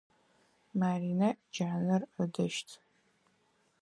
Марина 0.79 1.29
джанэр 1.53 2.01
ыдыщт. 2.23 2.69